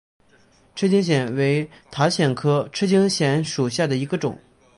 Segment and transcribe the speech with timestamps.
[0.73, 4.35] 赤茎藓为塔藓科赤茎藓属下的一个种。